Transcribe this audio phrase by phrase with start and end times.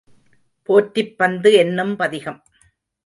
[0.69, 2.41] போற்றிப் பந்து என்னும் பதிகம்.